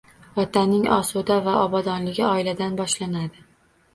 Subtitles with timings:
[0.35, 3.45] Vatanning osuda va obodligi oiladan boshlanadi